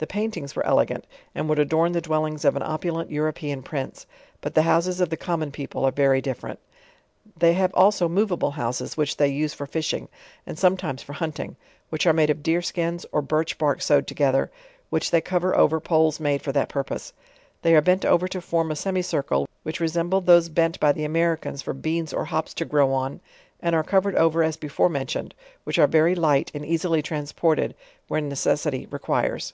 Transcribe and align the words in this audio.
The 0.00 0.06
paintings 0.06 0.56
were 0.56 0.64
elegant, 0.64 1.06
and 1.34 1.46
would 1.46 1.58
adorn 1.58 1.92
the 1.92 2.00
dwellings 2.00 2.46
of 2.46 2.56
an 2.56 2.62
opulent 2.62 3.10
European 3.10 3.62
Prince. 3.62 4.06
But 4.40 4.54
the 4.54 4.62
houses 4.62 4.98
of 4.98 5.10
the 5.10 5.16
com 5.18 5.40
mon 5.40 5.50
people 5.50 5.84
are 5.84 5.90
very 5.92 6.22
different. 6.22 6.58
They 7.36 7.52
have 7.52 7.74
also 7.74 8.08
moveable 8.08 8.52
houses, 8.52 8.96
which 8.96 9.18
they 9.18 9.28
use' 9.28 9.52
for 9.52 9.66
fish* 9.66 9.92
ing, 9.92 10.08
and 10.46 10.58
sometimes 10.58 11.02
for 11.02 11.12
hunting; 11.12 11.54
which 11.90 12.06
are 12.06 12.14
made 12.14 12.30
of 12.30 12.42
deer 12.42 12.62
skins, 12.62 13.04
or 13.12 13.20
birch 13.20 13.58
bark 13.58 13.82
sewed 13.82 14.06
together, 14.06 14.50
whidh 14.90 15.10
they 15.10 15.20
cover 15.20 15.54
over 15.54 15.80
poles 15.80 16.18
made 16.18 16.40
for 16.40 16.50
that 16.52 16.70
purpose; 16.70 17.12
they 17.60 17.74
are 17.76 17.82
bent 17.82 18.06
over 18.06 18.26
to 18.26 18.40
form 18.40 18.70
a 18.70 18.76
semicircle, 18.76 19.46
which 19.64 19.80
resemble 19.80 20.22
those 20.22 20.48
bent 20.48 20.80
by 20.80 20.92
the 20.92 21.04
Americans 21.04 21.60
for 21.60 21.74
beans 21.74 22.14
or 22.14 22.24
hops 22.24 22.54
to 22.54 22.64
grow 22.64 22.90
on, 22.90 23.20
and 23.60 23.74
are 23.74 23.84
covered 23.84 24.14
over 24.16 24.42
as 24.42 24.56
before 24.56 24.88
mentioned, 24.88 25.34
which 25.64 25.78
are 25.78 25.86
very 25.86 26.14
ligt 26.16 26.48
and 26.54 26.64
easily 26.64 27.02
transported 27.02 27.74
where 28.08 28.22
necessity 28.22 28.86
requires. 28.90 29.52